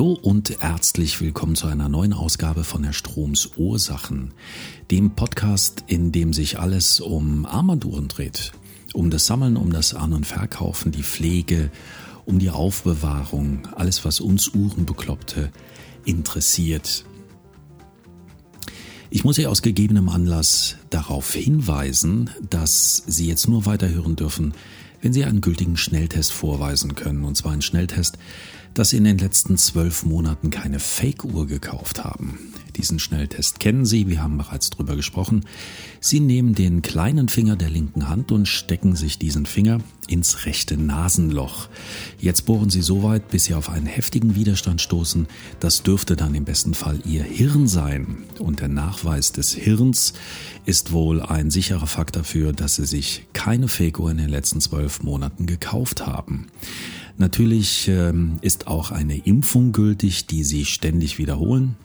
[0.00, 4.32] Hallo und herzlich willkommen zu einer neuen Ausgabe von Herr Stroms Ursachen,
[4.90, 8.52] dem Podcast, in dem sich alles um Armbanduhren dreht.
[8.94, 11.70] Um das Sammeln, um das An- und Verkaufen, die Pflege,
[12.24, 15.50] um die Aufbewahrung, alles, was uns Uhrenbekloppte
[16.06, 17.04] interessiert.
[19.10, 24.54] Ich muss Sie aus gegebenem Anlass darauf hinweisen, dass Sie jetzt nur weiterhören dürfen,
[25.02, 27.24] wenn Sie einen gültigen Schnelltest vorweisen können.
[27.24, 28.16] Und zwar einen Schnelltest,
[28.74, 32.38] dass Sie in den letzten zwölf Monaten keine Fake-Uhr gekauft haben.
[32.76, 35.44] Diesen Schnelltest kennen Sie, wir haben bereits drüber gesprochen.
[36.00, 40.76] Sie nehmen den kleinen Finger der linken Hand und stecken sich diesen Finger ins rechte
[40.76, 41.68] Nasenloch.
[42.18, 45.26] Jetzt bohren Sie so weit, bis Sie auf einen heftigen Widerstand stoßen.
[45.58, 48.24] Das dürfte dann im besten Fall Ihr Hirn sein.
[48.38, 50.14] Und der Nachweis des Hirns
[50.64, 55.02] ist wohl ein sicherer Fakt dafür, dass Sie sich keine Fake-Uhr in den letzten zwölf
[55.02, 56.46] Monaten gekauft haben.
[57.20, 61.76] Natürlich ähm, ist auch eine Impfung gültig, die Sie ständig wiederholen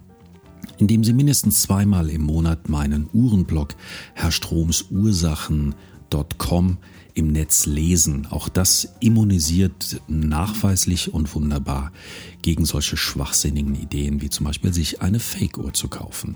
[0.77, 3.75] indem Sie mindestens zweimal im Monat meinen Uhrenblog
[4.13, 6.77] herrstromsursachen.com
[7.13, 8.27] im Netz lesen.
[8.29, 11.93] Auch das immunisiert nachweislich und wunderbar
[12.41, 16.35] gegen solche schwachsinnigen Ideen, wie zum Beispiel sich eine Fake-Uhr zu kaufen.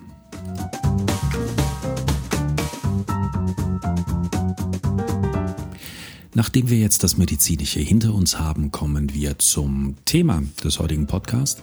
[6.35, 11.61] Nachdem wir jetzt das Medizinische hinter uns haben, kommen wir zum Thema des heutigen Podcasts.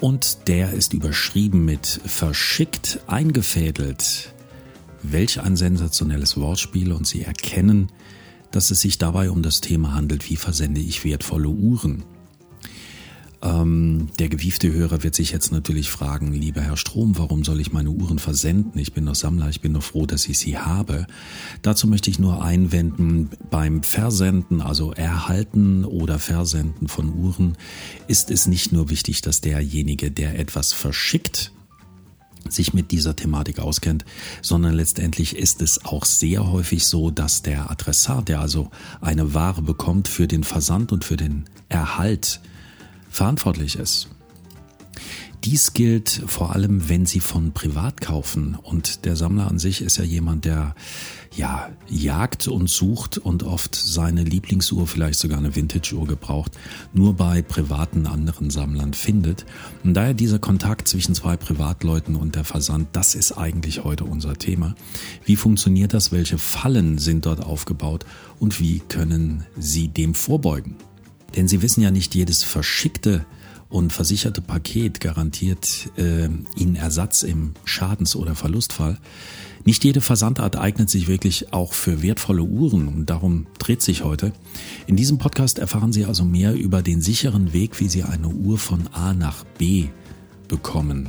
[0.00, 4.34] Und der ist überschrieben mit verschickt eingefädelt.
[5.02, 7.90] Welch ein sensationelles Wortspiel und Sie erkennen,
[8.50, 12.04] dass es sich dabei um das Thema handelt, wie versende ich wertvolle Uhren.
[13.46, 17.72] Ähm, der gewiefte Hörer wird sich jetzt natürlich fragen, lieber Herr Strom, warum soll ich
[17.72, 18.78] meine Uhren versenden?
[18.78, 21.06] Ich bin doch Sammler, ich bin doch froh, dass ich sie habe.
[21.62, 27.56] Dazu möchte ich nur einwenden, beim Versenden, also Erhalten oder Versenden von Uhren,
[28.08, 31.52] ist es nicht nur wichtig, dass derjenige, der etwas verschickt,
[32.48, 34.04] sich mit dieser Thematik auskennt,
[34.42, 38.70] sondern letztendlich ist es auch sehr häufig so, dass der Adressat, der also
[39.00, 42.40] eine Ware bekommt, für den Versand und für den Erhalt
[43.10, 44.08] verantwortlich ist.
[45.46, 48.56] Dies gilt vor allem, wenn Sie von privat kaufen.
[48.60, 50.74] Und der Sammler an sich ist ja jemand, der
[51.36, 56.50] ja jagt und sucht und oft seine Lieblingsuhr, vielleicht sogar eine Vintage-Uhr gebraucht,
[56.92, 59.46] nur bei privaten anderen Sammlern findet.
[59.84, 64.34] Und daher dieser Kontakt zwischen zwei Privatleuten und der Versand, das ist eigentlich heute unser
[64.34, 64.74] Thema.
[65.24, 66.10] Wie funktioniert das?
[66.10, 68.04] Welche Fallen sind dort aufgebaut?
[68.40, 70.74] Und wie können Sie dem vorbeugen?
[71.34, 73.26] Denn Sie wissen ja nicht, jedes verschickte
[73.68, 78.98] und versicherte Paket garantiert äh, Ihnen Ersatz im Schadens- oder Verlustfall.
[79.64, 84.32] Nicht jede Versandart eignet sich wirklich auch für wertvolle Uhren und darum dreht sich heute.
[84.86, 88.58] In diesem Podcast erfahren Sie also mehr über den sicheren Weg, wie Sie eine Uhr
[88.58, 89.88] von A nach B
[90.46, 91.08] bekommen.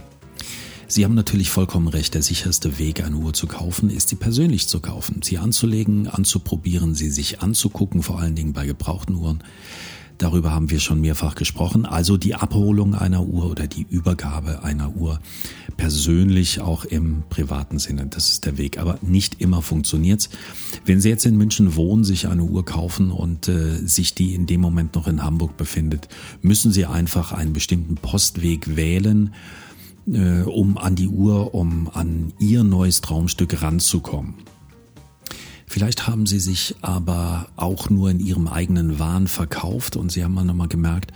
[0.89, 4.69] Sie haben natürlich vollkommen recht, der sicherste Weg, eine Uhr zu kaufen, ist sie persönlich
[4.69, 9.43] zu kaufen, sie anzulegen, anzuprobieren, sie sich anzugucken, vor allen Dingen bei gebrauchten Uhren.
[10.17, 11.85] Darüber haben wir schon mehrfach gesprochen.
[11.85, 15.19] Also die Abholung einer Uhr oder die Übergabe einer Uhr
[15.77, 18.07] persönlich auch im privaten Sinne.
[18.07, 18.79] Das ist der Weg.
[18.79, 20.29] Aber nicht immer funktioniert's.
[20.85, 24.47] Wenn Sie jetzt in München wohnen, sich eine Uhr kaufen und äh, sich die in
[24.47, 26.07] dem Moment noch in Hamburg befindet,
[26.41, 29.33] müssen Sie einfach einen bestimmten Postweg wählen,
[30.11, 34.35] äh, um an die Uhr, um an Ihr neues Traumstück ranzukommen.
[35.69, 40.33] Vielleicht haben sie sich aber auch nur in ihrem eigenen Wahn verkauft und sie haben
[40.33, 41.11] mal nochmal gemerkt,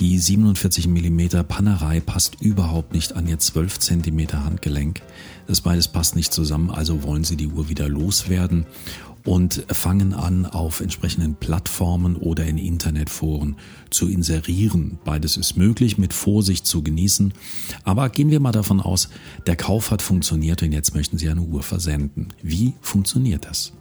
[0.00, 5.00] die 47 mm Pannerei passt überhaupt nicht an ihr 12 cm Handgelenk.
[5.46, 8.66] Das beides passt nicht zusammen, also wollen sie die Uhr wieder loswerden
[9.24, 13.56] und fangen an, auf entsprechenden Plattformen oder in Internetforen
[13.90, 14.98] zu inserieren.
[15.04, 17.34] Beides ist möglich, mit Vorsicht zu genießen.
[17.82, 19.08] Aber gehen wir mal davon aus,
[19.46, 22.28] der Kauf hat funktioniert und jetzt möchten Sie eine Uhr versenden.
[22.42, 23.72] Wie funktioniert das?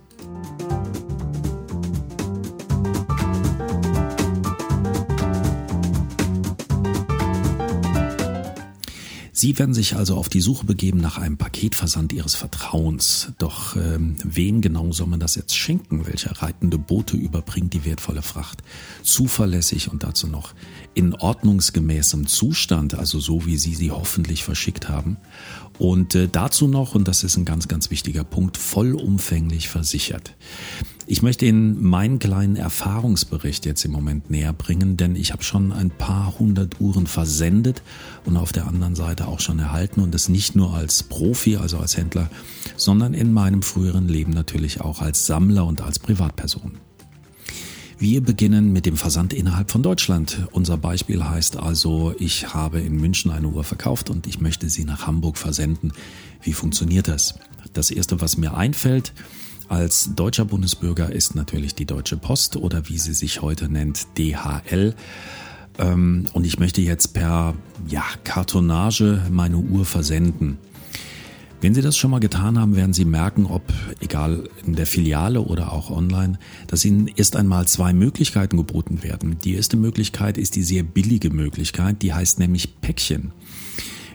[9.37, 13.33] Sie werden sich also auf die Suche begeben nach einem Paketversand Ihres Vertrauens.
[13.37, 16.07] Doch ähm, wem genau soll man das jetzt schenken?
[16.07, 18.63] Welcher reitende Bote überbringt die wertvolle Fracht?
[19.03, 20.53] Zuverlässig und dazu noch
[20.95, 25.17] in ordnungsgemäßem Zustand, also so wie Sie sie hoffentlich verschickt haben.
[25.77, 30.33] Und äh, dazu noch, und das ist ein ganz, ganz wichtiger Punkt, vollumfänglich versichert.
[31.05, 35.71] Ich möchte Ihnen meinen kleinen Erfahrungsbericht jetzt im Moment näher bringen, denn ich habe schon
[35.71, 37.83] ein paar hundert Uhren versendet
[38.23, 41.77] und auf der anderen Seite auch schon erhalten und das nicht nur als Profi, also
[41.77, 42.29] als Händler,
[42.77, 46.79] sondern in meinem früheren Leben natürlich auch als Sammler und als Privatperson.
[47.97, 50.47] Wir beginnen mit dem Versand innerhalb von Deutschland.
[50.51, 54.83] Unser Beispiel heißt also, ich habe in München eine Uhr verkauft und ich möchte sie
[54.83, 55.93] nach Hamburg versenden.
[56.41, 57.39] Wie funktioniert das?
[57.71, 59.13] Das Erste, was mir einfällt,
[59.69, 64.93] als deutscher Bundesbürger ist natürlich die Deutsche Post oder wie sie sich heute nennt, DHL.
[65.77, 67.55] Ähm, und ich möchte jetzt per
[67.87, 70.57] ja, Kartonage meine Uhr versenden.
[71.61, 73.63] Wenn Sie das schon mal getan haben, werden Sie merken, ob,
[73.99, 76.37] egal in der Filiale oder auch online,
[76.67, 79.37] dass Ihnen erst einmal zwei Möglichkeiten geboten werden.
[79.43, 83.31] Die erste Möglichkeit ist die sehr billige Möglichkeit, die heißt nämlich Päckchen.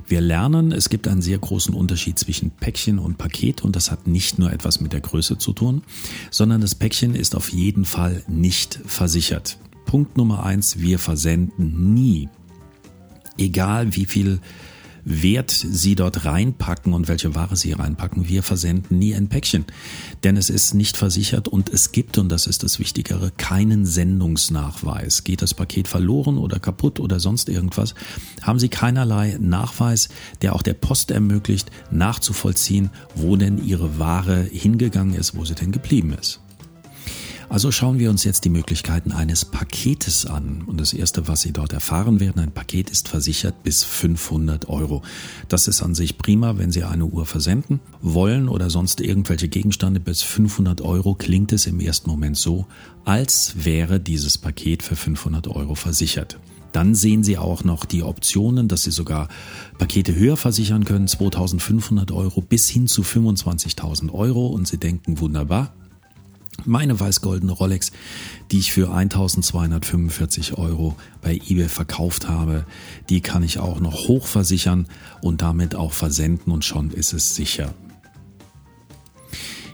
[0.07, 4.09] Wir lernen, es gibt einen sehr großen Unterschied zwischen Päckchen und Paket und das hat
[4.09, 5.83] nicht nur etwas mit der Größe zu tun,
[6.33, 9.59] sondern das Päckchen ist auf jeden Fall nicht versichert.
[9.87, 12.29] Punkt Nummer eins, wir versenden nie.
[13.39, 14.41] Egal wie viel
[15.11, 18.29] Wert Sie dort reinpacken und welche Ware Sie reinpacken.
[18.29, 19.65] Wir versenden nie ein Päckchen,
[20.23, 25.25] denn es ist nicht versichert und es gibt, und das ist das Wichtigere, keinen Sendungsnachweis.
[25.25, 27.95] Geht das Paket verloren oder kaputt oder sonst irgendwas,
[28.43, 30.09] haben Sie keinerlei Nachweis,
[30.43, 35.73] der auch der Post ermöglicht, nachzuvollziehen, wo denn Ihre Ware hingegangen ist, wo sie denn
[35.73, 36.41] geblieben ist.
[37.51, 40.63] Also schauen wir uns jetzt die Möglichkeiten eines Paketes an.
[40.69, 45.03] Und das Erste, was Sie dort erfahren werden, ein Paket ist versichert bis 500 Euro.
[45.49, 49.99] Das ist an sich prima, wenn Sie eine Uhr versenden wollen oder sonst irgendwelche Gegenstände
[49.99, 52.67] bis 500 Euro, klingt es im ersten Moment so,
[53.05, 56.39] als wäre dieses Paket für 500 Euro versichert.
[56.71, 59.27] Dann sehen Sie auch noch die Optionen, dass Sie sogar
[59.77, 64.47] Pakete höher versichern können, 2500 Euro bis hin zu 25.000 Euro.
[64.47, 65.75] Und Sie denken, wunderbar,
[66.67, 67.93] meine weiß-goldene Rolex,
[68.51, 72.65] die ich für 1245 Euro bei eBay verkauft habe,
[73.09, 74.87] die kann ich auch noch hochversichern
[75.23, 77.75] und damit auch versenden und schon ist es sicher.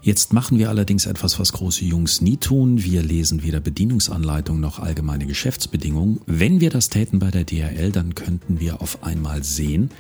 [0.06, 2.85] Jetzt machen wir allerdings etwas, was große Jungs nie tun.
[2.85, 6.21] Wir lesen weder Bedienungsanleitung noch allgemeine Geschäftsbedingungen.
[6.27, 9.91] Wenn wir das täten bei der DHL, dann könnten wir auf einmal sehen,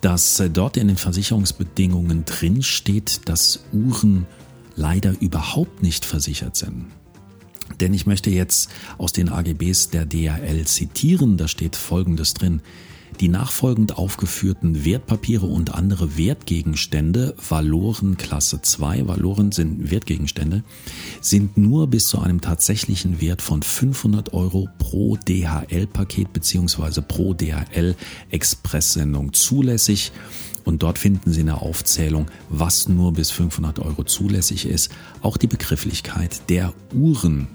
[0.00, 4.26] dass dort in den Versicherungsbedingungen drin steht, dass Uhren
[4.76, 6.86] leider überhaupt nicht versichert sind.
[7.78, 12.62] Denn ich möchte jetzt aus den AGBs der DHL zitieren, da steht Folgendes drin.
[13.18, 20.62] Die nachfolgend aufgeführten Wertpapiere und andere Wertgegenstände, Valoren Klasse 2, Valoren sind Wertgegenstände,
[21.20, 27.02] sind nur bis zu einem tatsächlichen Wert von 500 Euro pro DHL-Paket bzw.
[27.02, 30.12] pro DHL-Expresssendung zulässig
[30.64, 34.90] und dort finden Sie eine Aufzählung, was nur bis 500 Euro zulässig ist,
[35.22, 37.48] auch die Begrifflichkeit der Uhren.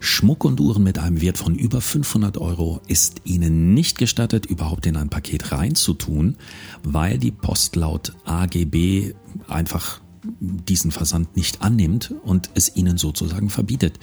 [0.00, 4.84] Schmuck und Uhren mit einem Wert von über 500 Euro ist Ihnen nicht gestattet, überhaupt
[4.84, 6.36] in ein Paket reinzutun,
[6.82, 9.14] weil die Post laut AGB
[9.48, 10.00] einfach
[10.40, 13.98] diesen Versand nicht annimmt und es ihnen sozusagen verbietet.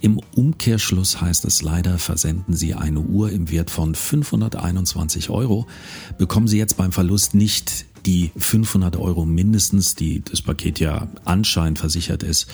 [0.00, 5.66] Im Umkehrschluss heißt es leider, versenden Sie eine Uhr im Wert von 521 Euro,
[6.18, 11.78] bekommen Sie jetzt beim Verlust nicht die 500 Euro mindestens, die das Paket ja anscheinend
[11.78, 12.48] versichert ist,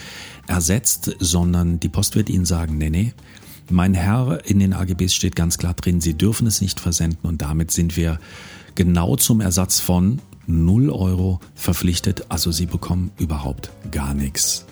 [0.47, 3.15] ersetzt, sondern die Post wird Ihnen sagen, nee, nee,
[3.71, 7.43] mein Herr, in den AGBs steht ganz klar drin, Sie dürfen es nicht versenden und
[7.43, 8.19] damit sind wir
[8.75, 14.65] genau zum Ersatz von 0 Euro verpflichtet, also Sie bekommen überhaupt gar nichts.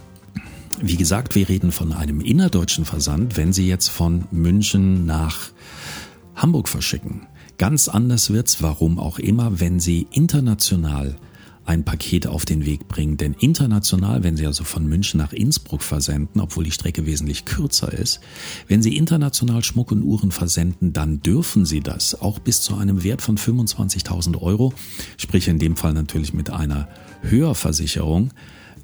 [0.80, 5.50] Wie gesagt, wir reden von einem innerdeutschen Versand, wenn Sie jetzt von München nach
[6.34, 7.26] Hamburg verschicken.
[7.58, 11.16] Ganz anders wird's, warum auch immer, wenn Sie international
[11.66, 13.16] ein Paket auf den Weg bringen.
[13.16, 17.92] Denn international, wenn Sie also von München nach Innsbruck versenden, obwohl die Strecke wesentlich kürzer
[17.92, 18.20] ist,
[18.68, 23.02] wenn Sie international Schmuck und Uhren versenden, dann dürfen Sie das auch bis zu einem
[23.02, 24.72] Wert von 25.000 Euro,
[25.16, 26.88] sprich in dem Fall natürlich mit einer
[27.22, 28.30] Höherversicherung,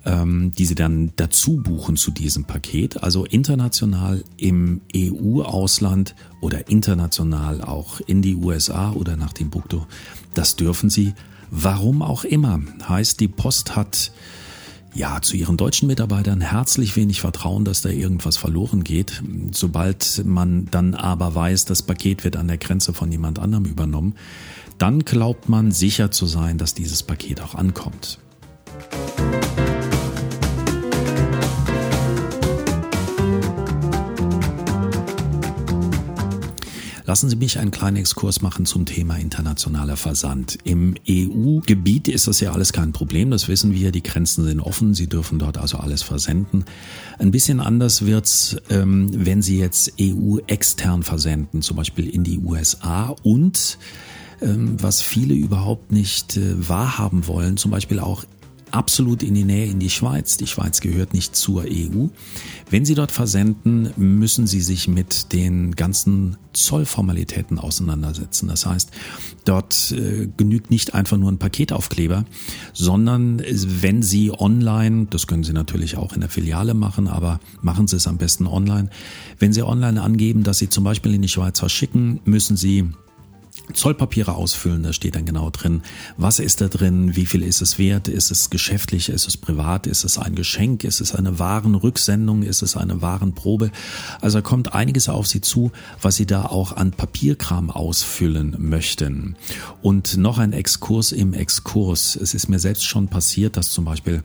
[0.05, 3.05] ähm, die Sie dann dazu buchen zu diesem Paket.
[3.05, 9.83] Also international im EU-Ausland oder international auch in die USA oder nach Timbuktu.
[10.35, 11.15] Das dürfen Sie
[11.55, 12.61] Warum auch immer.
[12.89, 14.11] Heißt, die Post hat
[14.95, 19.23] ja, zu ihren deutschen Mitarbeitern herzlich wenig Vertrauen, dass da irgendwas verloren geht.
[19.53, 24.15] Sobald man dann aber weiß, das Paket wird an der Grenze von jemand anderem übernommen,
[24.79, 28.19] dann glaubt man sicher zu sein, dass dieses Paket auch ankommt.
[37.13, 40.57] Lassen Sie mich einen kleinen Exkurs machen zum Thema internationaler Versand.
[40.65, 43.93] Im EU-Gebiet ist das ja alles kein Problem, das wissen wir.
[43.93, 46.65] Die Grenzen sind offen, Sie dürfen dort also alles versenden.
[47.19, 53.15] Ein bisschen anders wird's, ähm, wenn Sie jetzt EU-extern versenden, zum Beispiel in die USA
[53.23, 53.77] und
[54.41, 58.25] ähm, was viele überhaupt nicht äh, wahrhaben wollen, zum Beispiel auch
[58.73, 60.37] absolut in die Nähe in die Schweiz.
[60.37, 62.09] Die Schweiz gehört nicht zur EU.
[62.71, 68.49] Wenn Sie dort versenden, müssen Sie sich mit den ganzen Zollformalitäten auseinandersetzen.
[68.49, 68.91] Das heißt,
[69.45, 72.25] dort äh, genügt nicht einfach nur ein Paketaufkleber,
[72.73, 77.87] sondern wenn Sie online, das können Sie natürlich auch in der Filiale machen, aber machen
[77.87, 78.91] Sie es am besten online.
[79.39, 82.91] Wenn Sie online angeben, dass Sie zum Beispiel in die Schweiz verschicken, müssen Sie
[83.73, 85.83] Zollpapiere ausfüllen, da steht dann genau drin,
[86.17, 89.87] was ist da drin, wie viel ist es wert, ist es geschäftlich, ist es privat,
[89.87, 93.71] ist es ein Geschenk, ist es eine Warenrücksendung, ist es eine Warenprobe.
[94.21, 99.37] Also kommt einiges auf Sie zu, was Sie da auch an Papierkram ausfüllen möchten.
[99.81, 102.17] Und noch ein Exkurs im Exkurs.
[102.17, 104.23] Es ist mir selbst schon passiert, dass zum Beispiel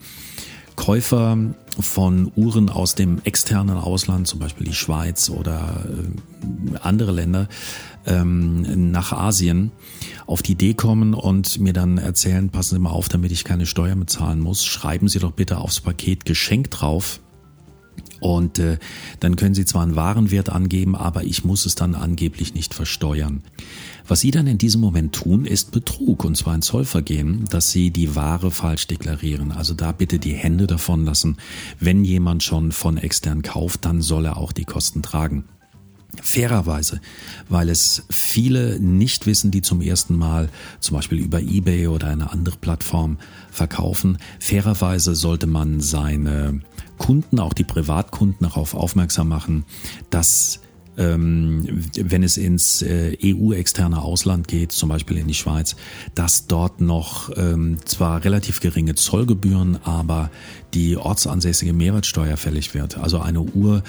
[0.78, 1.38] Käufer
[1.80, 7.50] von Uhren aus dem externen Ausland, zum Beispiel die Schweiz oder äh, andere Länder,
[8.06, 9.72] ähm, nach Asien
[10.26, 13.66] auf die Idee kommen und mir dann erzählen, passen Sie mal auf, damit ich keine
[13.66, 17.20] Steuern bezahlen muss, schreiben Sie doch bitte aufs Paket Geschenk drauf.
[18.20, 18.78] Und äh,
[19.20, 23.42] dann können Sie zwar einen Warenwert angeben, aber ich muss es dann angeblich nicht versteuern.
[24.08, 27.92] Was Sie dann in diesem Moment tun, ist Betrug, und zwar ein Zollvergehen, dass Sie
[27.92, 29.52] die Ware falsch deklarieren.
[29.52, 31.38] Also da bitte die Hände davon lassen.
[31.80, 35.44] Wenn jemand schon von extern kauft, dann soll er auch die Kosten tragen.
[36.22, 37.00] Fairerweise,
[37.50, 40.50] weil es viele nicht wissen, die zum ersten Mal
[40.80, 43.18] zum Beispiel über eBay oder eine andere Plattform
[43.52, 44.18] verkaufen.
[44.40, 46.62] Fairerweise sollte man seine
[46.98, 49.66] Kunden, auch die Privatkunden, darauf aufmerksam machen,
[50.10, 50.62] dass
[50.98, 55.76] ähm, wenn es ins äh, EU-externe Ausland geht, zum Beispiel in die Schweiz,
[56.16, 60.32] dass dort noch ähm, zwar relativ geringe Zollgebühren, aber
[60.74, 62.98] die ortsansässige Mehrwertsteuer fällig wird.
[62.98, 63.84] Also eine Uhr,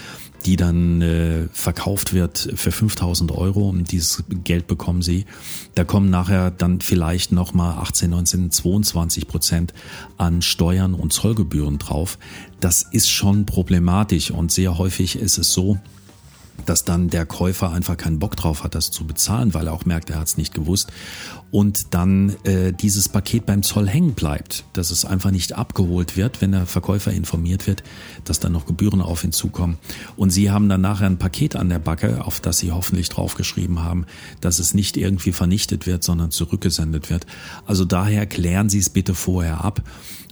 [0.47, 5.27] die dann äh, verkauft wird für 5000 Euro und dieses Geld bekommen sie.
[5.75, 9.75] Da kommen nachher dann vielleicht nochmal 18, 19, 22 Prozent
[10.17, 12.19] an Steuern und Zollgebühren drauf.
[12.61, 15.79] Das ist schon problematisch und sehr häufig ist es so,
[16.67, 19.85] dass dann der Käufer einfach keinen Bock drauf hat, das zu bezahlen, weil er auch
[19.85, 20.93] merkt, er hat es nicht gewusst
[21.51, 26.43] und dann äh, dieses Paket beim Zoll hängen bleibt, dass es einfach nicht abgeholt wird,
[26.43, 27.83] wenn der Verkäufer informiert wird,
[28.25, 29.79] dass dann noch Gebühren auf ihn zukommen.
[30.17, 33.83] Und Sie haben dann nachher ein Paket an der Backe, auf das Sie hoffentlich draufgeschrieben
[33.83, 34.05] haben,
[34.41, 37.27] dass es nicht irgendwie vernichtet wird, sondern zurückgesendet wird.
[37.65, 39.83] Also daher klären Sie es bitte vorher ab.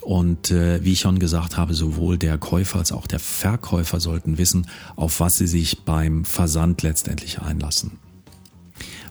[0.06, 4.38] Und äh, wie ich schon gesagt habe, sowohl der Käufer als auch der Verkäufer sollten
[4.38, 7.98] wissen, auf was sie sich beim Versand letztendlich einlassen.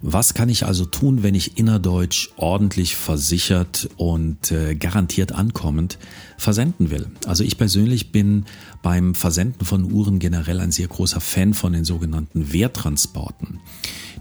[0.01, 5.97] Was kann ich also tun, wenn ich innerdeutsch ordentlich versichert und äh, garantiert ankommend
[6.37, 7.07] versenden will?
[7.25, 8.45] Also ich persönlich bin
[8.81, 13.59] beim Versenden von Uhren generell ein sehr großer Fan von den sogenannten Wehrtransporten.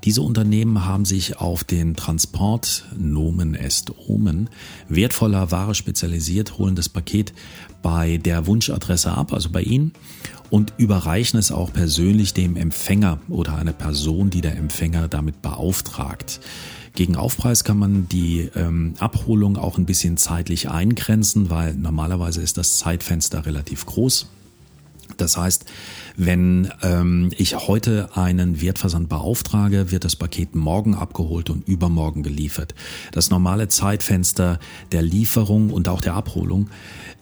[0.03, 4.51] Diese Unternehmen haben sich auf den Transport Nomen est Omen
[4.89, 7.33] wertvoller Ware spezialisiert, holen das Paket
[7.83, 9.93] bei der Wunschadresse ab, also bei Ihnen,
[10.51, 16.41] und überreichen es auch persönlich dem Empfänger oder einer Person, die der Empfänger damit beauftragt.
[16.95, 22.57] Gegen Aufpreis kann man die ähm, Abholung auch ein bisschen zeitlich eingrenzen, weil normalerweise ist
[22.57, 24.29] das Zeitfenster relativ groß.
[25.17, 25.65] Das heißt,
[26.17, 32.75] wenn ähm, ich heute einen Wertversand beauftrage, wird das Paket morgen abgeholt und übermorgen geliefert.
[33.13, 34.59] Das normale Zeitfenster
[34.93, 36.71] der Lieferung und auch der Abholung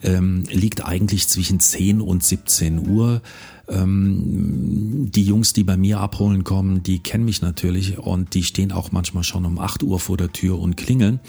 [0.03, 3.23] ähm, liegt eigentlich zwischen 10 und 17 Uhr.
[3.69, 8.73] Ähm, die Jungs, die bei mir abholen kommen, die kennen mich natürlich und die stehen
[8.73, 11.21] auch manchmal schon um 8 Uhr vor der Tür und klingeln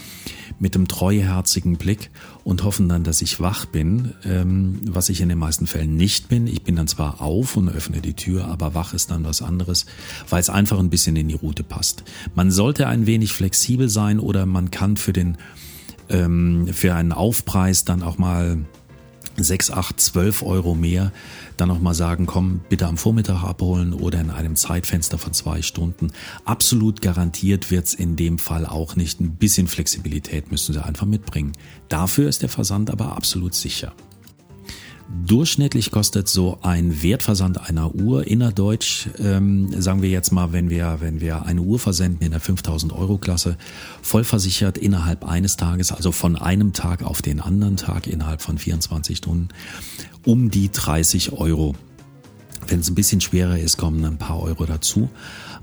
[0.59, 2.09] mit einem treuherzigen Blick
[2.43, 6.29] und hoffen dann, dass ich wach bin, ähm, was ich in den meisten Fällen nicht
[6.29, 6.47] bin.
[6.47, 9.85] Ich bin dann zwar auf und öffne die Tür, aber wach ist dann was anderes,
[10.29, 12.03] weil es einfach ein bisschen in die Route passt.
[12.35, 15.37] Man sollte ein wenig flexibel sein oder man kann für den
[16.09, 18.57] ähm, für einen Aufpreis dann auch mal
[19.37, 21.11] 6, 8, 12 Euro mehr,
[21.57, 26.11] dann nochmal sagen, komm, bitte am Vormittag abholen oder in einem Zeitfenster von zwei Stunden.
[26.45, 29.19] Absolut garantiert wird's in dem Fall auch nicht.
[29.19, 31.53] Ein bisschen Flexibilität müssen Sie einfach mitbringen.
[31.89, 33.93] Dafür ist der Versand aber absolut sicher.
[35.09, 40.97] Durchschnittlich kostet so ein Wertversand einer Uhr innerdeutsch, ähm, sagen wir jetzt mal, wenn wir,
[41.01, 43.57] wenn wir eine Uhr versenden in der 5000 Euro Klasse,
[44.01, 49.17] vollversichert innerhalb eines Tages, also von einem Tag auf den anderen Tag innerhalb von 24
[49.17, 49.49] Stunden,
[50.25, 51.75] um die 30 Euro.
[52.67, 55.09] Wenn es ein bisschen schwerer ist, kommen ein paar Euro dazu.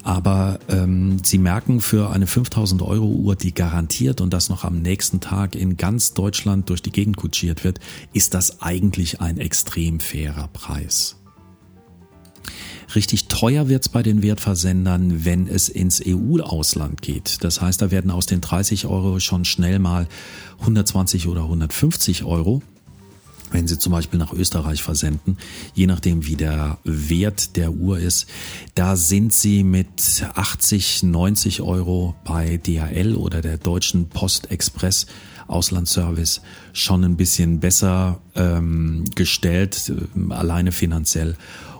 [0.02, 4.80] Aber ähm, Sie merken, für eine 5000 Euro Uhr, die garantiert und das noch am
[4.80, 7.80] nächsten Tag in ganz Deutschland durch die Gegend kutschiert wird,
[8.12, 11.16] ist das eigentlich ein extrem fairer Preis.
[12.94, 17.44] Richtig teuer wird's bei den Wertversendern, wenn es ins EU-Ausland geht.
[17.44, 20.08] Das heißt, da werden aus den 30 Euro schon schnell mal
[20.60, 22.62] 120 oder 150 Euro
[23.50, 25.36] wenn Sie zum Beispiel nach Österreich versenden,
[25.74, 28.26] je nachdem wie der Wert der Uhr ist,
[28.74, 35.06] da sind Sie mit 80, 90 Euro bei DHL oder der Deutschen Post Express
[35.50, 36.42] Auslandsservice
[36.72, 41.36] schon ein bisschen besser ähm, gestellt, äh, alleine finanziell.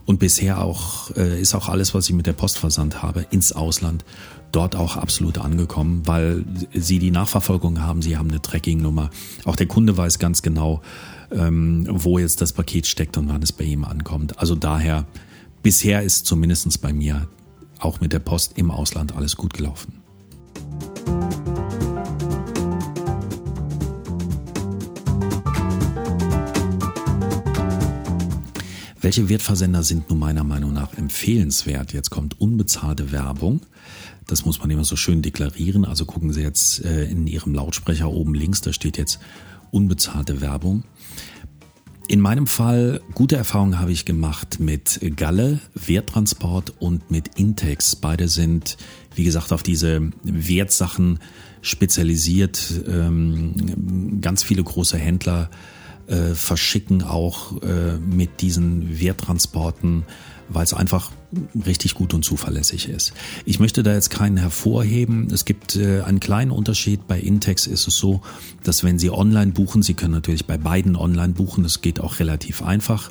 [0.07, 3.53] Und bisher auch äh, ist auch alles, was ich mit der Post versandt habe, ins
[3.53, 4.05] Ausland
[4.53, 9.11] dort auch absolut angekommen, weil sie die Nachverfolgung haben, sie haben eine Tracking-Nummer.
[9.45, 10.83] Auch der Kunde weiß ganz genau,
[11.31, 14.39] ähm, wo jetzt das Paket steckt und wann es bei ihm ankommt.
[14.39, 15.07] Also daher,
[15.63, 17.29] bisher ist zumindestens bei mir
[17.79, 19.95] auch mit der Post im Ausland alles gut gelaufen.
[29.03, 31.95] Welche Wertversender sind nun meiner Meinung nach empfehlenswert?
[31.95, 33.61] Jetzt kommt unbezahlte Werbung.
[34.27, 35.87] Das muss man immer so schön deklarieren.
[35.87, 39.19] Also gucken Sie jetzt äh, in Ihrem Lautsprecher oben links, da steht jetzt
[39.71, 40.85] unbezahlte Werbung.
[42.09, 47.95] In meinem Fall gute Erfahrungen habe ich gemacht mit Galle, Werttransport und mit Intex.
[47.95, 48.77] Beide sind,
[49.15, 51.21] wie gesagt, auf diese Wertsachen
[51.63, 52.83] spezialisiert.
[52.89, 55.51] Ähm, ganz viele große Händler
[56.09, 60.03] äh, verschicken auch äh, mit diesen Werttransporten
[60.53, 61.11] weil es einfach
[61.67, 63.13] richtig gut und zuverlässig ist.
[63.45, 65.29] Ich möchte da jetzt keinen hervorheben.
[65.33, 67.07] Es gibt äh, einen kleinen Unterschied.
[67.07, 68.21] Bei Intex ist es so,
[68.63, 72.19] dass wenn Sie online buchen, Sie können natürlich bei beiden online buchen, das geht auch
[72.19, 73.11] relativ einfach.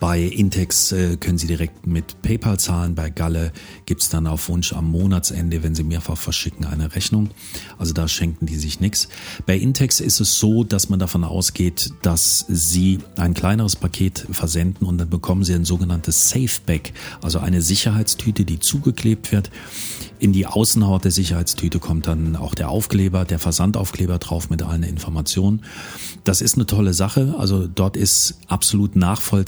[0.00, 2.94] Bei Intex äh, können Sie direkt mit PayPal zahlen.
[2.94, 3.52] Bei Galle
[3.86, 7.30] gibt's dann auf Wunsch am Monatsende, wenn Sie mehrfach verschicken, eine Rechnung.
[7.78, 9.08] Also da schenken die sich nichts.
[9.46, 14.86] Bei Intex ist es so, dass man davon ausgeht, dass Sie ein kleineres Paket versenden
[14.86, 16.92] und dann bekommen Sie ein sogenanntes Safeback,
[17.22, 19.50] also eine Sicherheitstüte, die zugeklebt wird.
[20.18, 24.84] In die Außenhaut der Sicherheitstüte kommt dann auch der Aufkleber, der Versandaufkleber drauf mit allen
[24.84, 25.62] Informationen.
[26.22, 27.34] Das ist eine tolle Sache.
[27.36, 29.43] Also dort ist absolut nachvollziehbar,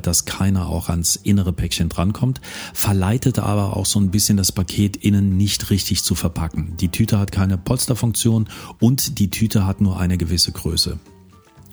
[0.00, 2.40] dass keiner auch ans innere Päckchen drankommt,
[2.74, 6.76] verleitet aber auch so ein bisschen das Paket innen nicht richtig zu verpacken.
[6.78, 10.98] Die Tüte hat keine Polsterfunktion und die Tüte hat nur eine gewisse Größe.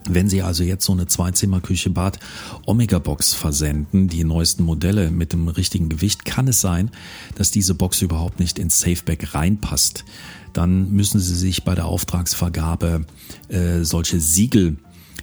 [0.09, 2.19] Wenn Sie also jetzt so eine Zweizimmerküche Bad
[2.65, 6.91] Omega Box versenden, die neuesten Modelle mit dem richtigen Gewicht, kann es sein,
[7.35, 10.05] dass diese Box überhaupt nicht ins Safeback reinpasst.
[10.53, 13.05] Dann müssen Sie sich bei der Auftragsvergabe
[13.49, 14.77] äh, solche Siegel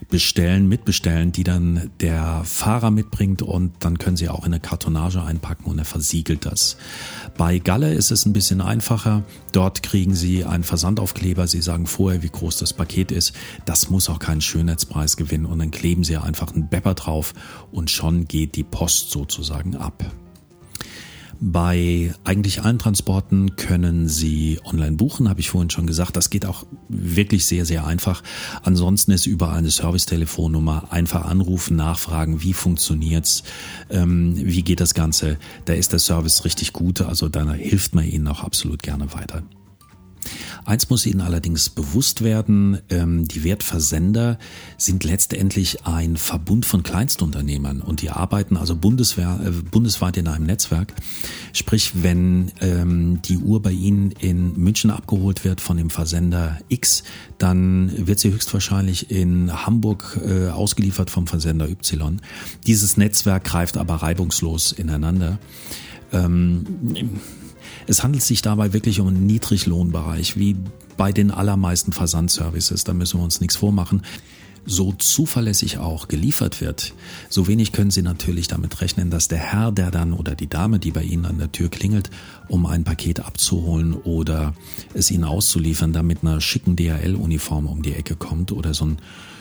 [0.09, 5.22] bestellen, mitbestellen, die dann der Fahrer mitbringt und dann können Sie auch in eine Kartonage
[5.22, 6.76] einpacken und er versiegelt das.
[7.37, 9.22] Bei Galle ist es ein bisschen einfacher.
[9.52, 11.46] Dort kriegen Sie einen Versandaufkleber.
[11.46, 13.33] Sie sagen vorher, wie groß das Paket ist.
[13.64, 17.35] Das muss auch keinen Schönheitspreis gewinnen und dann kleben Sie einfach einen Bepper drauf
[17.72, 20.04] und schon geht die Post sozusagen ab.
[21.46, 26.16] Bei eigentlich allen Transporten können Sie online buchen, habe ich vorhin schon gesagt.
[26.16, 28.22] Das geht auch wirklich sehr, sehr einfach.
[28.62, 30.90] Ansonsten ist überall eine Servicetelefonnummer.
[30.90, 33.42] Einfach anrufen, nachfragen, wie funktioniert's,
[33.90, 35.37] ähm, wie geht das Ganze.
[35.66, 37.02] Da ist der Service richtig gut.
[37.02, 39.42] Also da hilft man Ihnen auch absolut gerne weiter.
[40.64, 44.38] Eins muss Ihnen allerdings bewusst werden, ähm, die Wertversender
[44.79, 50.46] sind letztendlich ein Verbund von Kleinstunternehmern und die arbeiten also bundeswehr, äh, bundesweit in einem
[50.46, 50.94] Netzwerk.
[51.53, 57.05] Sprich, wenn ähm, die Uhr bei Ihnen in München abgeholt wird von dem Versender X,
[57.38, 62.20] dann wird sie höchstwahrscheinlich in Hamburg äh, ausgeliefert vom Versender Y.
[62.66, 65.38] Dieses Netzwerk greift aber reibungslos ineinander.
[66.12, 66.64] Ähm,
[67.86, 70.56] es handelt sich dabei wirklich um einen Niedriglohnbereich, wie
[70.96, 72.84] bei den allermeisten Versandservices.
[72.84, 74.02] Da müssen wir uns nichts vormachen
[74.66, 76.94] so zuverlässig auch geliefert wird,
[77.28, 80.78] so wenig können Sie natürlich damit rechnen, dass der Herr, der dann oder die Dame,
[80.78, 82.10] die bei Ihnen an der Tür klingelt,
[82.48, 84.54] um ein Paket abzuholen oder
[84.94, 88.98] es Ihnen auszuliefern, da mit einer schicken DHL-Uniform um die Ecke kommt oder so ein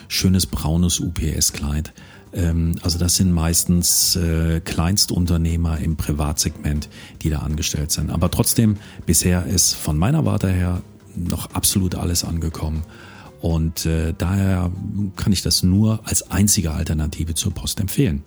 [0.08, 1.92] schönes braunes UPS-Kleid.
[2.34, 6.88] Ähm, also das sind meistens äh, Kleinstunternehmer im Privatsegment,
[7.22, 8.10] die da angestellt sind.
[8.10, 10.82] Aber trotzdem, bisher ist von meiner Warte her
[11.16, 12.82] noch absolut alles angekommen.
[13.40, 14.72] Und äh, daher
[15.16, 18.24] kann ich das nur als einzige Alternative zur Post empfehlen.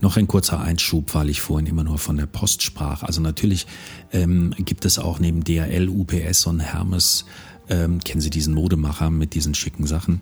[0.00, 3.02] Noch ein kurzer Einschub, weil ich vorhin immer nur von der Post sprach.
[3.02, 3.66] Also natürlich
[4.12, 7.24] ähm, gibt es auch neben DHL, UPS und Hermes,
[7.68, 10.20] ähm, kennen Sie diesen Modemacher mit diesen schicken Sachen,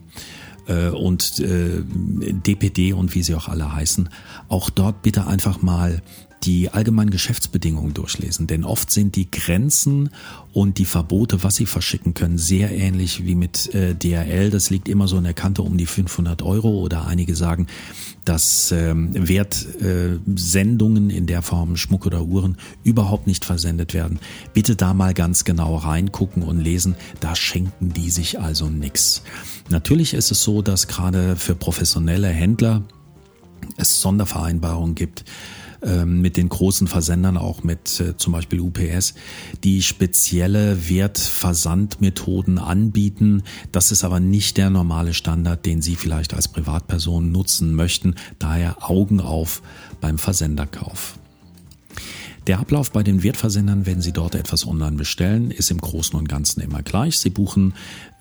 [0.66, 4.08] äh, und äh, DPD und wie sie auch alle heißen,
[4.48, 6.02] auch dort bitte einfach mal
[6.44, 8.46] die allgemeinen Geschäftsbedingungen durchlesen.
[8.46, 10.10] Denn oft sind die Grenzen
[10.52, 14.50] und die Verbote, was sie verschicken können, sehr ähnlich wie mit äh, DRL.
[14.50, 17.66] Das liegt immer so in der Kante um die 500 Euro oder einige sagen,
[18.24, 24.18] dass ähm, Wertsendungen in der Form Schmuck oder Uhren überhaupt nicht versendet werden.
[24.52, 26.96] Bitte da mal ganz genau reingucken und lesen.
[27.20, 29.22] Da schenken die sich also nix.
[29.70, 32.82] Natürlich ist es so, dass gerade für professionelle Händler
[33.76, 35.24] es Sondervereinbarungen gibt
[36.04, 39.14] mit den großen Versendern, auch mit äh, zum Beispiel UPS,
[39.62, 43.42] die spezielle Wertversandmethoden anbieten.
[43.72, 48.14] Das ist aber nicht der normale Standard, den Sie vielleicht als Privatperson nutzen möchten.
[48.38, 49.62] Daher Augen auf
[50.00, 51.18] beim Versenderkauf.
[52.46, 56.28] Der Ablauf bei den Wertversendern, wenn Sie dort etwas online bestellen, ist im Großen und
[56.28, 57.18] Ganzen immer gleich.
[57.18, 57.72] Sie buchen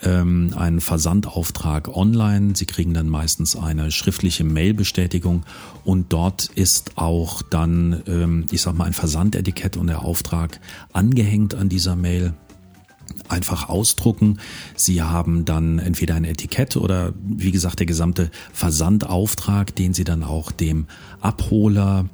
[0.02, 2.56] ähm, einen Versandauftrag online.
[2.56, 5.44] Sie kriegen dann meistens eine schriftliche Mailbestätigung
[5.84, 10.62] und dort ist auch dann, ähm, ich sag mal, ein Versandetikett und der Auftrag
[10.94, 12.34] angehängt an dieser Mail
[13.28, 14.40] einfach ausdrucken.
[14.76, 20.24] Sie haben dann entweder ein Etikett oder wie gesagt der gesamte Versandauftrag, den Sie dann
[20.24, 20.88] auch dem
[21.20, 22.06] Abholer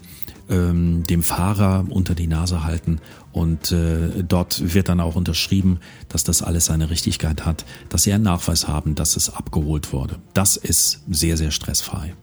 [0.49, 2.99] ähm, dem Fahrer unter die Nase halten
[3.31, 8.13] und äh, dort wird dann auch unterschrieben, dass das alles seine Richtigkeit hat, dass sie
[8.13, 10.17] einen Nachweis haben, dass es abgeholt wurde.
[10.33, 12.13] Das ist sehr, sehr stressfrei.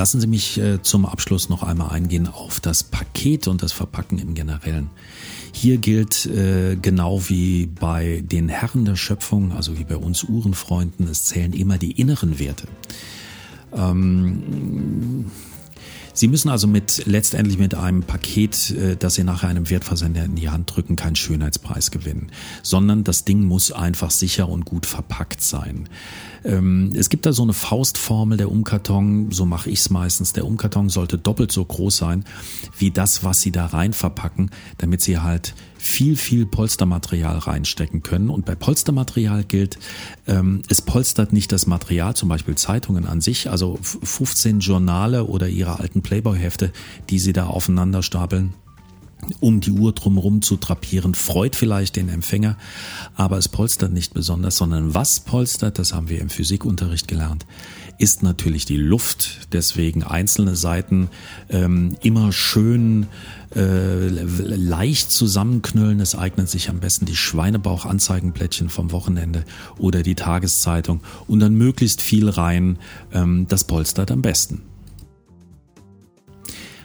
[0.00, 4.18] Lassen Sie mich äh, zum Abschluss noch einmal eingehen auf das Paket und das Verpacken
[4.18, 4.88] im Generellen.
[5.52, 11.08] Hier gilt äh, genau wie bei den Herren der Schöpfung, also wie bei uns Uhrenfreunden,
[11.08, 12.66] es zählen immer die inneren Werte.
[13.72, 15.26] Ähm,
[16.12, 20.34] Sie müssen also mit letztendlich mit einem Paket, äh, das Sie nachher einem Wertversender in
[20.34, 22.30] die Hand drücken, keinen Schönheitspreis gewinnen,
[22.62, 25.88] sondern das Ding muss einfach sicher und gut verpackt sein.
[26.44, 30.32] Ähm, es gibt da so eine Faustformel der Umkarton, so mache ich es meistens.
[30.32, 32.24] Der Umkarton sollte doppelt so groß sein
[32.78, 38.28] wie das, was Sie da rein verpacken, damit Sie halt viel, viel Polstermaterial reinstecken können.
[38.28, 39.78] Und bei Polstermaterial gilt,
[40.26, 45.48] ähm, es polstert nicht das Material, zum Beispiel Zeitungen an sich, also 15 Journale oder
[45.48, 46.72] Ihre alten Playboy-Hefte,
[47.08, 48.52] die Sie da aufeinander stapeln
[49.40, 52.56] um die Uhr drumherum zu drapieren, freut vielleicht den Empfänger,
[53.14, 57.46] aber es polstert nicht besonders, sondern was polstert, das haben wir im Physikunterricht gelernt,
[57.98, 59.52] ist natürlich die Luft.
[59.52, 61.10] Deswegen einzelne Seiten
[61.50, 63.08] ähm, immer schön
[63.54, 66.00] äh, leicht zusammenknüllen.
[66.00, 69.44] Es eignet sich am besten die Schweinebauch-Anzeigenplättchen vom Wochenende
[69.76, 72.78] oder die Tageszeitung und dann möglichst viel rein.
[73.12, 74.62] Ähm, das polstert am besten.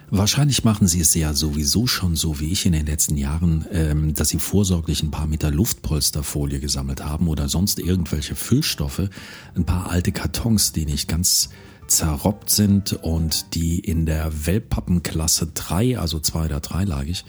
[0.09, 4.13] Wahrscheinlich machen Sie es ja sowieso schon so wie ich in den letzten Jahren, ähm,
[4.13, 9.09] dass Sie vorsorglich ein paar Meter Luftpolsterfolie gesammelt haben oder sonst irgendwelche Füllstoffe,
[9.55, 11.49] ein paar alte Kartons, die nicht ganz
[11.87, 17.25] zerrobbt sind und die in der Wellpappenklasse 3, also 2 oder 3 dreilagig,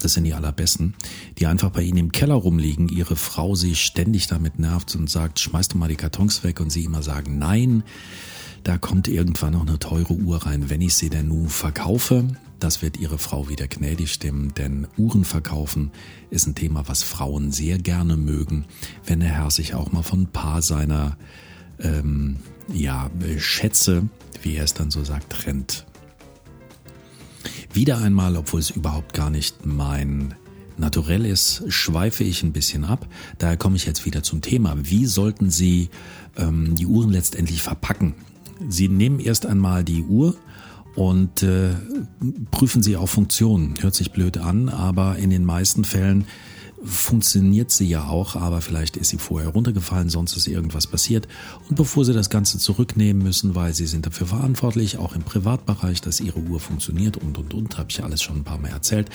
[0.00, 0.94] das sind die allerbesten,
[1.38, 5.40] die einfach bei Ihnen im Keller rumliegen, Ihre Frau Sie ständig damit nervt und sagt,
[5.40, 6.60] schmeißt du mal die Kartons weg.
[6.60, 7.82] Und Sie immer sagen, nein,
[8.68, 12.28] da kommt irgendwann noch eine teure Uhr rein, wenn ich sie denn nun verkaufe.
[12.60, 15.90] Das wird Ihre Frau wieder gnädig stimmen, denn Uhren verkaufen
[16.28, 18.66] ist ein Thema, was Frauen sehr gerne mögen,
[19.06, 21.16] wenn der Herr sich auch mal von ein paar seiner
[21.80, 24.06] ähm, ja, Schätze,
[24.42, 25.86] wie er es dann so sagt, trennt.
[27.72, 30.34] Wieder einmal, obwohl es überhaupt gar nicht mein
[30.76, 33.06] Naturell ist, schweife ich ein bisschen ab.
[33.38, 34.76] Daher komme ich jetzt wieder zum Thema.
[34.78, 35.88] Wie sollten Sie
[36.36, 38.14] ähm, die Uhren letztendlich verpacken?
[38.68, 40.36] Sie nehmen erst einmal die Uhr
[40.94, 41.70] und äh,
[42.50, 43.74] prüfen sie auf Funktionen.
[43.80, 46.24] Hört sich blöd an, aber in den meisten Fällen
[46.84, 51.26] funktioniert sie ja auch, aber vielleicht ist sie vorher runtergefallen, sonst ist irgendwas passiert.
[51.68, 56.00] Und bevor Sie das Ganze zurücknehmen müssen, weil Sie sind dafür verantwortlich, auch im Privatbereich,
[56.00, 59.08] dass Ihre Uhr funktioniert und, und, und, habe ich alles schon ein paar Mal erzählt.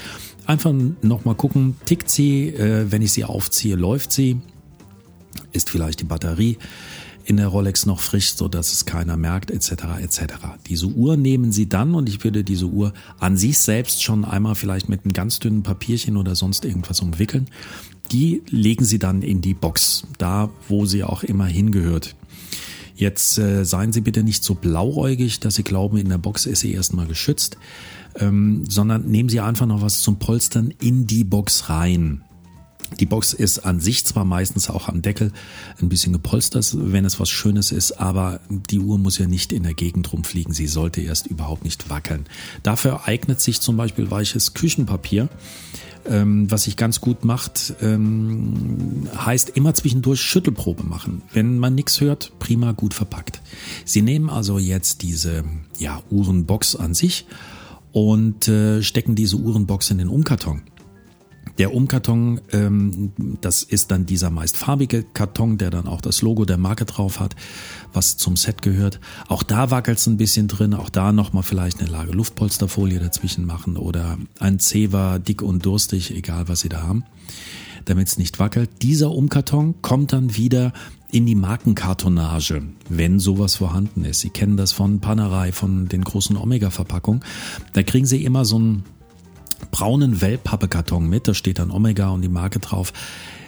[0.46, 4.42] Einfach nochmal gucken, tickt sie, äh, wenn ich sie aufziehe, läuft sie,
[5.52, 6.58] ist vielleicht die Batterie
[7.26, 9.72] in der Rolex noch frisch, so dass es keiner merkt, etc.
[10.02, 10.22] etc.
[10.68, 14.56] Diese Uhr nehmen Sie dann und ich würde diese Uhr an sich selbst schon einmal
[14.56, 17.48] vielleicht mit einem ganz dünnen Papierchen oder sonst irgendwas umwickeln.
[18.12, 22.16] Die legen Sie dann in die Box, da wo sie auch immer hingehört.
[22.96, 26.60] Jetzt äh, seien Sie bitte nicht so blauäugig, dass Sie glauben, in der Box ist
[26.60, 27.58] sie erstmal geschützt,
[28.20, 32.24] ähm, sondern nehmen Sie einfach noch was zum Polstern in die Box rein.
[33.00, 35.32] Die Box ist an sich zwar meistens auch am Deckel
[35.82, 39.64] ein bisschen gepolstert, wenn es was Schönes ist, aber die Uhr muss ja nicht in
[39.64, 40.54] der Gegend rumfliegen.
[40.54, 42.26] Sie sollte erst überhaupt nicht wackeln.
[42.64, 45.30] Dafür eignet sich zum Beispiel weiches Küchenpapier.
[46.06, 51.22] ähm, was sich ganz gut macht, ähm, heißt immer zwischendurch Schüttelprobe machen.
[51.32, 53.42] Wenn man nichts hört, prima gut verpackt.
[53.86, 55.44] Sie nehmen also jetzt diese
[55.80, 57.26] ja, Uhrenbox an sich
[57.92, 60.64] und äh, stecken diese Uhrenbox in den Umkarton.
[61.58, 66.46] Der Umkarton, ähm, das ist dann dieser meist farbige Karton, der dann auch das Logo
[66.46, 67.36] der Marke drauf hat,
[67.94, 69.00] was zum Set gehört.
[69.28, 73.46] Auch da wackelt es ein bisschen drin, auch da nochmal vielleicht eine Lage Luftpolsterfolie dazwischen
[73.46, 77.04] machen oder ein Zewa dick und durstig, egal was Sie da haben,
[77.86, 78.70] damit es nicht wackelt.
[78.82, 80.74] Dieser Umkarton kommt dann wieder
[81.12, 84.22] in die Markenkartonage, wenn sowas vorhanden ist.
[84.22, 87.24] Sie kennen das von Panerei, von den großen Omega-Verpackungen.
[87.74, 88.84] Da kriegen Sie immer so ein
[89.72, 92.94] braunen Wellpappekarton mit, da steht dann Omega und die Marke drauf.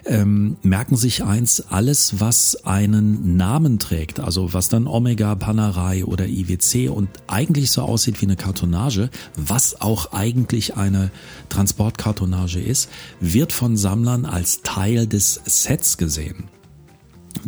[0.08, 6.28] Ähm, merken sich eins, alles was einen Namen trägt, also was dann Omega, Panerei oder
[6.28, 11.10] IWC und eigentlich so aussieht wie eine Kartonage, was auch eigentlich eine
[11.50, 12.90] Transportkartonage ist,
[13.20, 16.50] wird von Sammlern als Teil des Sets gesehen.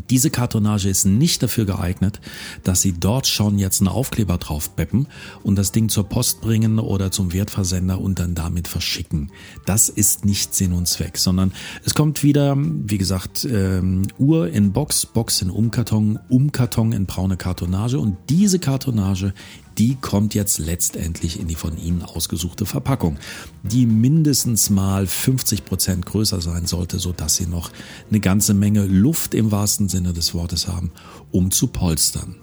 [0.10, 2.20] Diese Kartonage ist nicht dafür geeignet,
[2.64, 5.08] dass Sie dort schon jetzt einen Aufkleber drauf beppen
[5.44, 9.32] und das Ding zur Post bringen oder zum Wertversender und dann damit verschicken.
[9.66, 11.52] Das ist nicht Sinn und Zweck, sondern
[11.84, 17.38] es kommt wieder, wie gesagt, ähm, Uhr in Box, Box in Umkarton, Umkarton in braune
[17.38, 19.34] Kartonage und diese Kartonage
[19.78, 23.18] die kommt jetzt letztendlich in die von Ihnen ausgesuchte Verpackung,
[23.64, 27.72] die mindestens mal 50 Prozent größer sein sollte, sodass Sie noch
[28.10, 30.92] eine ganze Menge Luft im wahrsten Sinne des Wortes haben,
[31.32, 32.36] um zu polstern.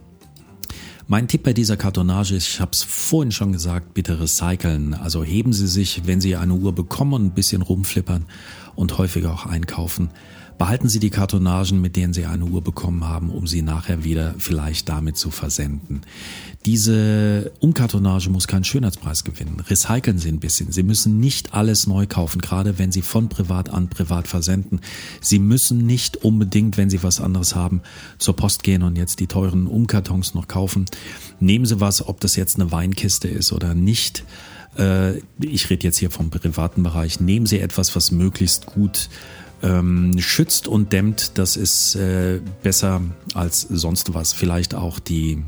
[1.07, 4.94] Mein Tipp bei dieser Kartonage ist, ich habe es vorhin schon gesagt, bitte recyceln.
[4.94, 8.25] Also heben Sie sich, wenn Sie eine Uhr bekommen ein bisschen rumflippern
[8.75, 10.09] und häufiger auch einkaufen,
[10.59, 14.35] Behalten Sie die Kartonagen, mit denen Sie eine Uhr bekommen haben, um sie nachher wieder
[14.38, 16.03] vielleicht damit zu versenden.
[16.64, 19.61] Diese Umkartonage muss keinen Schönheitspreis gewinnen.
[19.61, 20.73] Recyceln Sie ein bisschen.
[20.73, 24.81] Sie müssen nicht alles neu kaufen, gerade wenn Sie von privat an privat versenden.
[25.21, 27.83] Sie müssen nicht unbedingt, wenn Sie was anderes haben,
[28.19, 30.87] zur Post gehen und jetzt die teuren Umkartons noch kaufen.
[31.40, 34.25] Nehmen Sie was, ob das jetzt eine Weinkiste ist oder nicht
[34.79, 39.09] äh, ich rede jetzt hier vom privaten Bereich, nehmen Sie etwas, was möglichst gut
[39.64, 43.00] ähm, schützt und dämmt, das ist äh, besser
[43.33, 44.33] als sonst was.
[44.33, 45.42] Vielleicht auch die,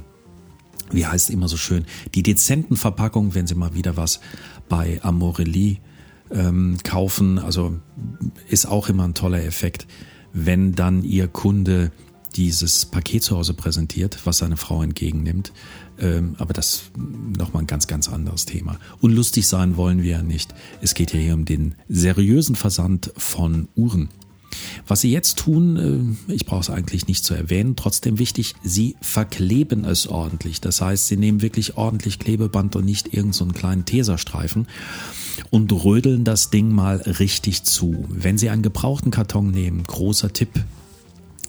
[0.90, 4.20] wie heißt es immer so schön, die dezenten Verpackungen, wenn Sie mal wieder was
[4.68, 5.80] bei Amorelli
[6.30, 7.38] ähm, kaufen.
[7.38, 7.76] Also
[8.48, 9.86] ist auch immer ein toller Effekt,
[10.32, 11.92] wenn dann Ihr Kunde
[12.36, 15.52] dieses Paket zu Hause präsentiert, was seine Frau entgegennimmt.
[15.98, 16.82] Ähm, aber das
[17.36, 18.78] nochmal ein ganz, ganz anderes Thema.
[19.00, 20.54] Und lustig sein wollen wir ja nicht.
[20.80, 24.08] Es geht ja hier um den seriösen Versand von Uhren.
[24.86, 28.96] Was Sie jetzt tun, äh, ich brauche es eigentlich nicht zu erwähnen, trotzdem wichtig, Sie
[29.00, 30.60] verkleben es ordentlich.
[30.60, 34.66] Das heißt, Sie nehmen wirklich ordentlich Klebeband und nicht irgendeinen so kleinen Teserstreifen
[35.50, 38.04] und rödeln das Ding mal richtig zu.
[38.08, 40.50] Wenn Sie einen gebrauchten Karton nehmen, großer Tipp,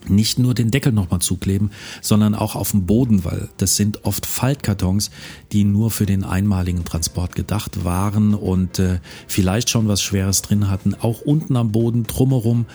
[0.08, 4.26] nicht nur den Deckel nochmal zukleben, sondern auch auf dem Boden, weil das sind oft
[4.26, 5.12] Faltkartons,
[5.52, 10.70] die nur für den einmaligen Transport gedacht waren und äh, vielleicht schon was Schweres drin
[10.70, 10.96] hatten.
[10.96, 12.66] Auch unten am Boden drumherum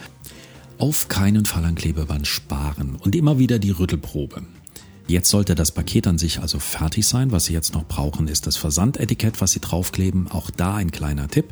[0.78, 4.42] auf keinen Fall an Klebeband sparen und immer wieder die Rüttelprobe.
[5.08, 7.32] Jetzt sollte das Paket an sich also fertig sein.
[7.32, 10.28] Was Sie jetzt noch brauchen, ist das Versandetikett, was Sie draufkleben.
[10.30, 11.46] Auch da ein kleiner Tipp.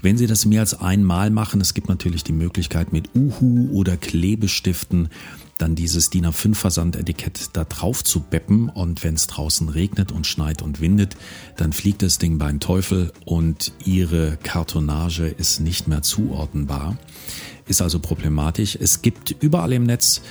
[0.00, 3.96] Wenn Sie das mehr als einmal machen, es gibt natürlich die Möglichkeit mit Uhu oder
[3.96, 5.08] Klebestiften
[5.58, 10.26] dann dieses DIN A5 Versandetikett da drauf zu beppen und wenn es draußen regnet und
[10.26, 11.16] schneit und windet,
[11.56, 16.96] dann fliegt das Ding beim Teufel und Ihre Kartonage ist nicht mehr zuordnenbar.
[17.66, 18.78] Ist also problematisch.
[18.80, 20.22] Es gibt überall im Netz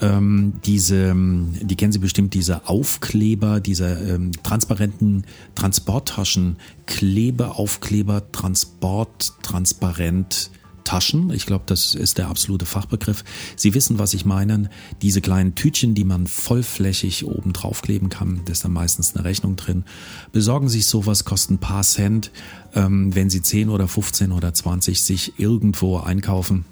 [0.00, 10.50] ähm, diese, die kennen Sie bestimmt, diese Aufkleber, diese ähm, transparenten Transporttaschen, Klebeaufkleber, Transport, transparent.
[10.82, 11.30] Taschen.
[11.30, 13.22] Ich glaube, das ist der absolute Fachbegriff.
[13.54, 14.70] Sie wissen, was ich meine.
[15.02, 19.54] Diese kleinen Tütchen, die man vollflächig oben draufkleben kann, da ist dann meistens eine Rechnung
[19.54, 19.84] drin.
[20.32, 22.32] Besorgen sich sowas, kosten ein paar Cent.
[22.74, 26.64] Ähm, wenn Sie 10 oder 15 oder 20 sich irgendwo einkaufen,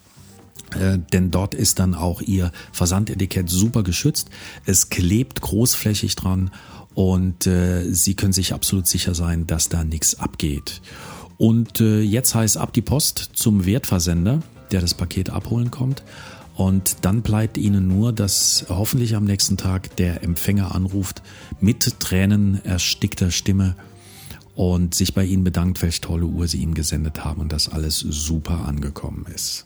[0.75, 4.29] äh, denn dort ist dann auch ihr Versandetikett super geschützt.
[4.67, 6.51] Es klebt großflächig dran
[6.95, 10.81] und äh, Sie können sich absolut sicher sein, dass da nichts abgeht.
[11.37, 16.03] Und äh, jetzt heißt ab die Post zum Wertversender, der das Paket abholen kommt.
[16.57, 21.23] Und dann bleibt Ihnen nur, dass hoffentlich am nächsten Tag der Empfänger anruft
[21.61, 23.77] mit Tränen erstickter Stimme
[24.57, 28.01] und sich bei Ihnen bedankt, welche tolle Uhr Sie ihm gesendet haben und dass alles
[28.01, 29.65] super angekommen ist.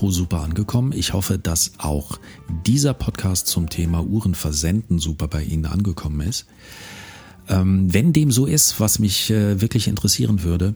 [0.00, 0.92] Apropos super angekommen.
[0.92, 2.18] Ich hoffe, dass auch
[2.66, 6.46] dieser Podcast zum Thema Uhren versenden super bei Ihnen angekommen ist.
[7.48, 10.74] Ähm, wenn dem so ist, was mich äh, wirklich interessieren würde,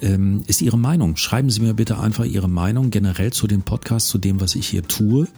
[0.00, 1.16] ähm, ist Ihre Meinung.
[1.16, 4.68] Schreiben Sie mir bitte einfach Ihre Meinung generell zu dem Podcast, zu dem, was ich
[4.68, 5.28] hier tue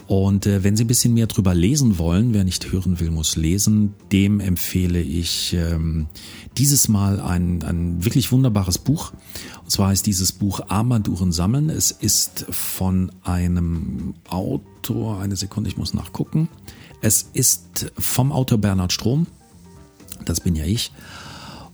[0.06, 3.36] Und äh, wenn Sie ein bisschen mehr drüber lesen wollen, wer nicht hören will, muss
[3.36, 6.06] lesen, dem empfehle ich ähm,
[6.58, 9.12] dieses Mal ein, ein wirklich wunderbares Buch.
[9.62, 11.70] Und zwar ist dieses Buch Armbanduhren sammeln.
[11.70, 16.48] Es ist von einem Autor, eine Sekunde, ich muss nachgucken.
[17.00, 19.26] Es ist vom Autor Bernhard Strom.
[20.24, 20.92] Das bin ja ich.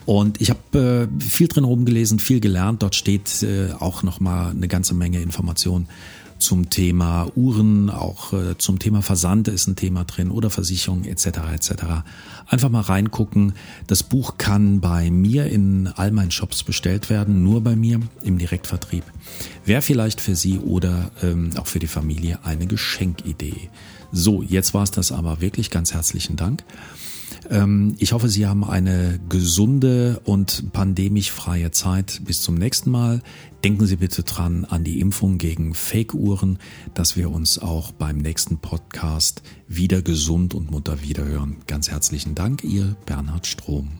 [0.07, 2.83] Und ich habe äh, viel drin rumgelesen, viel gelernt.
[2.83, 5.87] Dort steht äh, auch nochmal eine ganze Menge Informationen
[6.39, 11.27] zum Thema Uhren, auch äh, zum Thema Versand ist ein Thema drin oder Versicherung etc.
[11.55, 11.73] etc.
[12.47, 13.55] Einfach mal reingucken.
[13.87, 18.39] Das Buch kann bei mir in all meinen Shops bestellt werden, nur bei mir im
[18.39, 19.05] Direktvertrieb.
[19.65, 23.69] Wäre vielleicht für Sie oder ähm, auch für die Familie eine Geschenkidee.
[24.13, 25.71] So, jetzt war es das aber wirklich.
[25.71, 26.65] Ganz herzlichen Dank.
[27.51, 32.21] Ähm, ich hoffe, Sie haben eine gesunde und pandemisch freie Zeit.
[32.25, 33.23] Bis zum nächsten Mal.
[33.65, 36.59] Denken Sie bitte dran an die Impfung gegen Fake-Uhren,
[36.95, 41.57] dass wir uns auch beim nächsten Podcast wieder gesund und munter wiederhören.
[41.67, 43.91] Ganz herzlichen Dank, Ihr Bernhard Strom.